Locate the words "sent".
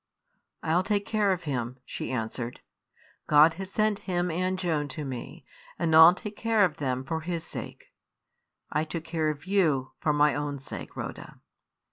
3.71-3.99